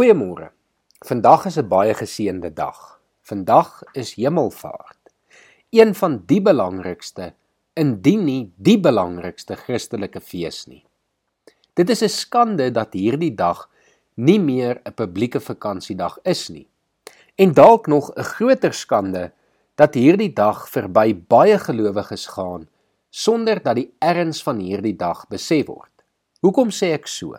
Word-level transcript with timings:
Goeiemôre. 0.00 0.48
Vandag 1.04 1.42
is 1.44 1.58
'n 1.58 1.68
baie 1.68 1.94
geseënde 1.94 2.52
dag. 2.52 3.00
Vandag 3.20 3.82
is 3.92 4.14
Hemelvaart. 4.14 5.12
Een 5.70 5.94
van 5.94 6.22
die 6.26 6.40
belangrikste, 6.42 7.34
indien 7.74 8.24
nie 8.24 8.52
die 8.56 8.80
belangrikste 8.80 9.56
Christelike 9.56 10.20
fees 10.20 10.66
nie. 10.66 10.86
Dit 11.74 11.90
is 11.90 12.02
'n 12.02 12.08
skande 12.08 12.70
dat 12.70 12.92
hierdie 12.92 13.34
dag 13.34 13.68
nie 14.14 14.40
meer 14.40 14.80
'n 14.84 14.94
publieke 14.94 15.40
vakansiedag 15.40 16.18
is 16.22 16.48
nie. 16.48 16.68
En 17.34 17.52
dalk 17.52 17.86
nog 17.86 18.10
'n 18.16 18.22
groter 18.22 18.72
skande 18.72 19.32
dat 19.74 19.94
hierdie 19.94 20.32
dag 20.32 20.68
verby 20.68 21.14
baie 21.28 21.58
gelowiges 21.58 22.26
gaan 22.26 22.68
sonder 23.10 23.62
dat 23.62 23.76
die 23.76 23.92
erns 23.98 24.42
van 24.42 24.58
hierdie 24.58 24.96
dag 24.96 25.28
besef 25.28 25.66
word. 25.66 25.92
Hoekom 26.40 26.70
sê 26.70 26.92
ek 26.92 27.06
so? 27.06 27.36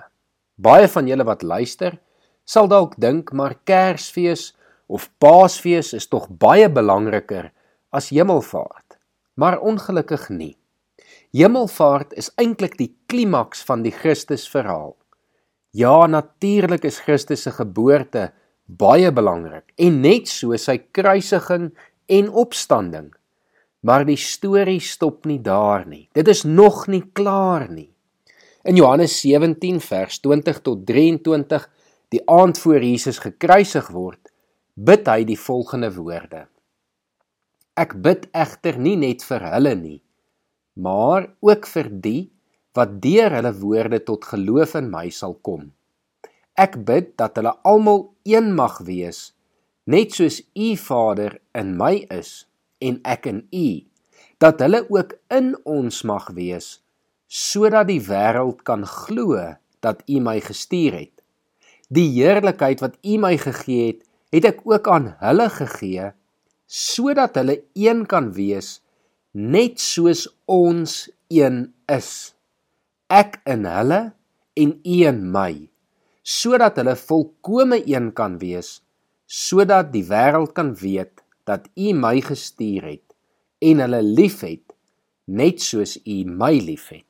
Baie 0.55 0.87
van 0.87 1.07
julle 1.07 1.23
wat 1.23 1.41
luister, 1.41 1.99
sal 2.45 2.67
dalk 2.67 2.97
dink 3.01 3.31
maar 3.31 3.55
Kersfees 3.63 4.51
of 4.91 5.09
Paasfees 5.23 5.93
is 5.93 6.07
tog 6.11 6.27
baie 6.29 6.69
belangriker 6.69 7.51
as 7.91 8.09
Hemelvaart. 8.11 8.97
Maar 9.39 9.59
ongelukkig 9.59 10.29
nie. 10.29 10.55
Hemelvaart 11.31 12.13
is 12.19 12.31
eintlik 12.35 12.75
die 12.79 12.91
klimaks 13.07 13.63
van 13.63 13.85
die 13.85 13.93
Christusverhaal. 13.95 14.95
Ja, 15.71 16.07
natuurlik 16.07 16.83
is 16.83 16.99
Christus 16.99 17.45
se 17.47 17.53
geboorte 17.55 18.31
baie 18.67 19.11
belangrik 19.11 19.71
en 19.79 20.01
net 20.03 20.27
so 20.27 20.55
sy 20.59 20.77
kruisiging 20.91 21.71
en 22.11 22.29
opstanding. 22.29 23.11
Maar 23.87 24.03
die 24.05 24.19
storie 24.19 24.81
stop 24.83 25.25
nie 25.25 25.39
daar 25.41 25.87
nie. 25.87 26.09
Dit 26.13 26.27
is 26.27 26.43
nog 26.43 26.85
nie 26.91 27.03
klaar 27.15 27.69
nie. 27.71 27.89
In 28.67 28.75
Johannes 28.77 29.15
17 29.23 29.79
vers 29.81 30.19
20 30.21 30.59
tot 30.61 30.83
23, 30.85 31.65
die 32.11 32.21
aand 32.27 32.59
voor 32.59 32.83
Jesus 32.83 33.21
gekruisig 33.23 33.87
word, 33.95 34.31
bid 34.75 35.07
hy 35.07 35.23
die 35.27 35.39
volgende 35.39 35.91
woorde: 35.95 36.45
Ek 37.79 37.95
bid 38.03 38.27
egter 38.35 38.79
nie 38.79 38.97
net 38.99 39.23
vir 39.23 39.45
hulle 39.53 39.75
nie, 39.79 39.99
maar 40.75 41.29
ook 41.39 41.67
vir 41.71 41.91
die 42.03 42.31
wat 42.75 42.97
deur 43.03 43.31
hulle 43.35 43.51
woorde 43.59 43.99
tot 44.07 44.27
geloof 44.27 44.75
in 44.79 44.89
my 44.91 45.07
sal 45.11 45.37
kom. 45.43 45.71
Ek 46.59 46.77
bid 46.87 47.15
dat 47.19 47.39
hulle 47.39 47.53
almal 47.67 48.09
een 48.27 48.51
mag 48.55 48.81
wees, 48.87 49.31
net 49.87 50.15
soos 50.15 50.41
U 50.55 50.75
Vader 50.79 51.39
in 51.57 51.75
my 51.79 52.03
is 52.11 52.45
en 52.83 52.99
ek 53.07 53.27
in 53.31 53.43
U, 53.55 53.67
dat 54.41 54.59
hulle 54.63 54.83
ook 54.89 55.15
in 55.31 55.53
ons 55.63 56.03
mag 56.07 56.31
wees 56.35 56.77
sodat 57.31 57.87
die 57.87 58.01
wêreld 58.03 58.59
kan 58.67 58.81
glo 58.83 59.39
dat 59.79 60.01
U 60.11 60.19
my 60.19 60.41
gestuur 60.43 60.97
het. 60.97 61.20
Die 61.91 62.07
heerlikheid 62.15 62.79
wat 62.83 62.95
U 63.03 63.17
my 63.19 63.35
gegee 63.39 63.89
het, 63.89 64.03
het 64.31 64.47
ek 64.47 64.61
ook 64.63 64.87
aan 64.87 65.11
hulle 65.19 65.49
gegee 65.51 66.11
sodat 66.71 67.35
hulle 67.35 67.57
een 67.75 68.05
kan 68.07 68.29
wees 68.31 68.77
net 69.35 69.79
soos 69.83 70.23
ons 70.47 71.09
een 71.27 71.65
is. 71.91 72.31
Ek 73.11 73.41
in 73.43 73.65
hulle 73.67 73.99
en 74.55 74.71
U 74.71 74.95
in 75.09 75.19
my, 75.33 75.51
sodat 76.23 76.79
hulle 76.79 76.95
volkome 76.95 77.81
een 77.83 78.11
kan 78.15 78.37
wees, 78.39 78.79
sodat 79.27 79.91
die 79.91 80.05
wêreld 80.07 80.55
kan 80.55 80.71
weet 80.79 81.19
dat 81.47 81.67
U 81.75 81.91
my 81.95 82.21
gestuur 82.23 82.87
het 82.87 83.07
en 83.59 83.83
hulle 83.83 83.99
liefhet 84.03 84.71
net 85.27 85.59
soos 85.63 85.97
U 86.07 86.17
my 86.23 86.53
liefhet. 86.55 87.07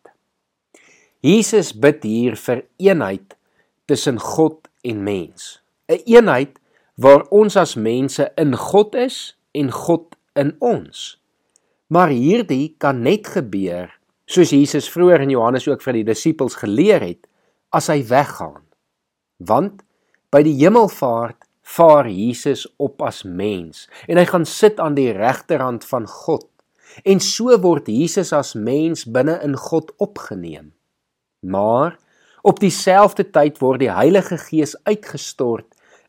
Jesus 1.22 1.70
bid 1.78 2.02
hier 2.02 2.34
vir 2.48 2.66
eenheid 2.82 3.38
tussen 3.86 4.18
God 4.18 4.71
en 4.82 5.04
mens. 5.04 5.62
'n 5.88 6.02
Eenheid 6.06 6.60
waar 6.96 7.26
ons 7.30 7.56
as 7.56 7.76
mense 7.76 8.32
in 8.36 8.56
God 8.56 8.96
is 8.96 9.38
en 9.52 9.72
God 9.72 10.16
in 10.34 10.56
ons. 10.60 11.22
Maar 11.88 12.14
hierdie 12.14 12.76
kan 12.78 13.02
net 13.02 13.28
gebeur 13.28 13.90
soos 14.26 14.54
Jesus 14.56 14.90
vroeër 14.90 15.26
in 15.26 15.34
Johannes 15.34 15.68
ook 15.68 15.82
vir 15.84 16.00
die 16.00 16.08
disippels 16.08 16.56
geleer 16.62 17.04
het 17.04 17.28
as 17.76 17.90
hy 17.92 18.00
weggaan. 18.08 18.64
Want 19.44 19.82
by 20.32 20.44
die 20.46 20.56
hemelvaart 20.62 21.48
vaar 21.62 22.08
Jesus 22.08 22.66
op 22.80 23.02
as 23.04 23.24
mens 23.24 23.88
en 24.08 24.20
hy 24.20 24.26
gaan 24.30 24.48
sit 24.48 24.80
aan 24.80 24.96
die 24.96 25.12
regterhand 25.16 25.86
van 25.88 26.08
God. 26.08 26.48
En 27.08 27.20
so 27.24 27.56
word 27.64 27.88
Jesus 27.88 28.34
as 28.36 28.54
mens 28.56 29.06
binne 29.08 29.38
in 29.44 29.56
God 29.56 29.92
opgeneem. 30.04 30.72
Maar 31.40 31.98
op 32.42 32.60
dieselfde 32.60 33.28
tyd 33.30 33.60
word 33.62 33.84
die 33.84 33.92
Heilige 33.94 34.38
Gees 34.42 34.76
uitgestort 34.90 35.68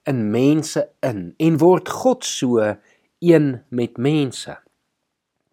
in 0.09 0.31
mense 0.33 0.89
in 1.05 1.33
en 1.39 1.59
word 1.61 1.89
God 1.89 2.25
so 2.27 2.63
een 3.23 3.49
met 3.71 3.99
mense. 3.99 4.57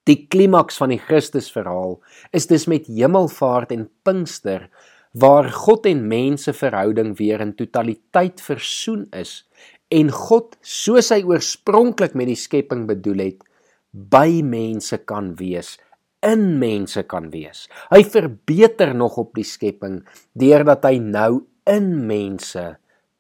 Die 0.10 0.26
klimaks 0.32 0.80
van 0.82 0.94
die 0.94 1.02
Christusverhaal 1.02 2.00
is 2.34 2.48
dus 2.50 2.66
met 2.72 2.88
hemelvaart 2.90 3.76
en 3.76 3.90
Pinkster 4.04 4.70
waar 5.12 5.50
God 5.54 5.86
en 5.90 6.08
mense 6.08 6.54
verhouding 6.54 7.16
weer 7.18 7.42
in 7.42 7.56
totaliteit 7.58 8.42
versoen 8.42 9.08
is 9.12 9.44
en 9.90 10.12
God 10.14 10.58
soos 10.62 11.10
hy 11.14 11.24
oorspronklik 11.26 12.14
met 12.18 12.30
die 12.30 12.38
skepping 12.38 12.86
bedoel 12.90 13.24
het 13.26 13.46
by 13.90 14.42
mense 14.46 15.00
kan 15.10 15.34
wees 15.40 15.78
in 16.26 16.58
mense 16.60 17.04
kan 17.08 17.30
wees. 17.34 17.68
Hy 17.92 18.04
verbeter 18.04 18.94
nog 18.96 19.18
op 19.22 19.34
die 19.38 19.48
skepping 19.48 20.02
deurdat 20.38 20.86
hy 20.88 20.98
nou 21.00 21.46
in 21.70 21.92
mense 22.08 22.66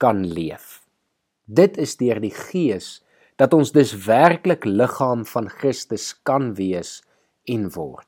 kan 0.01 0.23
leef. 0.27 0.81
Dit 1.45 1.77
is 1.81 1.95
deur 1.99 2.19
die 2.21 2.33
Gees 2.33 2.99
dat 3.39 3.55
ons 3.55 3.71
dus 3.71 3.93
werklik 4.05 4.65
liggaam 4.67 5.23
van 5.25 5.47
Christus 5.49 6.11
kan 6.27 6.53
wees 6.59 6.99
en 7.47 7.69
word. 7.75 8.07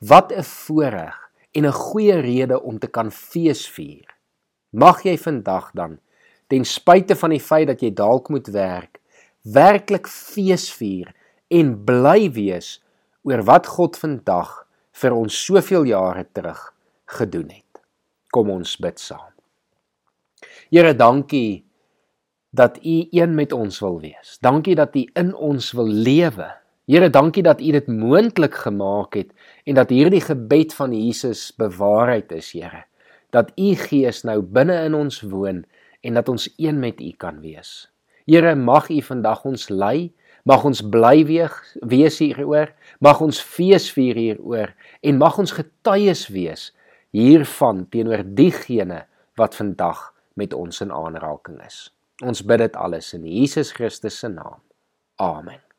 Wat 0.00 0.32
'n 0.32 0.42
voorreg 0.42 1.16
en 1.54 1.66
'n 1.66 1.72
goeie 1.72 2.20
rede 2.20 2.62
om 2.62 2.78
te 2.78 2.86
kan 2.86 3.10
feesvier. 3.10 4.06
Mag 4.72 5.02
jy 5.02 5.16
vandag 5.18 5.70
dan 5.74 5.98
ten 6.48 6.64
spyte 6.64 7.16
van 7.16 7.30
die 7.30 7.40
feit 7.40 7.66
dat 7.66 7.82
jy 7.82 7.90
dalk 7.94 8.28
moet 8.28 8.46
werk, 8.46 9.00
werklik 9.42 10.06
feesvier 10.06 11.14
en 11.48 11.84
bly 11.84 12.30
wees 12.32 12.80
oor 13.22 13.42
wat 13.48 13.66
God 13.66 13.98
vandag 14.00 14.52
vir 15.00 15.16
ons 15.16 15.36
soveel 15.46 15.88
jare 15.90 16.26
terug 16.32 16.60
gedoen 17.18 17.50
het. 17.50 17.82
Kom 18.30 18.50
ons 18.52 18.76
bid 18.80 19.00
saam. 19.00 19.32
Here, 20.70 20.94
dankie 20.94 21.64
dat 22.50 22.78
U 22.82 22.96
een 23.10 23.34
met 23.34 23.52
ons 23.52 23.80
wil 23.82 24.00
wees. 24.02 24.38
Dankie 24.42 24.76
dat 24.78 24.94
U 24.96 25.04
in 25.18 25.34
ons 25.34 25.72
wil 25.76 25.88
lewe. 25.90 26.48
Here, 26.90 27.10
dankie 27.10 27.42
dat 27.46 27.60
U 27.60 27.72
dit 27.74 27.88
moontlik 27.90 28.54
gemaak 28.64 29.14
het 29.18 29.34
en 29.66 29.78
dat 29.78 29.90
hierdie 29.90 30.22
gebed 30.22 30.74
van 30.74 30.94
Jesus 30.94 31.50
bewaarheid 31.58 32.32
is, 32.32 32.52
Here. 32.52 32.84
Dat 33.30 33.52
U 33.58 33.74
Gees 33.78 34.24
nou 34.26 34.40
binne 34.42 34.78
in 34.86 34.94
ons 34.98 35.20
woon 35.22 35.64
en 36.02 36.14
dat 36.18 36.28
ons 36.28 36.48
een 36.58 36.80
met 36.82 37.00
U 37.00 37.10
kan 37.18 37.40
wees. 37.42 37.90
Here, 38.26 38.54
mag 38.54 38.90
U 38.90 39.02
vandag 39.02 39.44
ons 39.44 39.68
lei 39.68 40.10
Mag 40.48 40.64
ons 40.64 40.82
bly 40.82 41.24
weeg, 41.28 41.54
wees 41.84 42.18
hieroor, 42.22 42.72
mag 43.00 43.20
ons 43.20 43.40
fees 43.42 43.90
vier 43.92 44.16
hieroor 44.16 44.74
en 45.02 45.20
mag 45.20 45.38
ons 45.38 45.52
getuies 45.56 46.26
wees 46.32 46.70
hiervan 47.16 47.86
teenoor 47.90 48.24
diegene 48.24 49.04
wat 49.40 49.56
vandag 49.58 50.10
met 50.38 50.54
ons 50.56 50.80
in 50.84 50.92
aanraking 50.94 51.60
is. 51.66 51.88
Ons 52.24 52.44
bid 52.44 52.62
dit 52.62 52.76
alles 52.76 53.14
in 53.16 53.26
Jesus 53.26 53.72
Christus 53.76 54.20
se 54.20 54.28
naam. 54.28 54.60
Amen. 55.20 55.69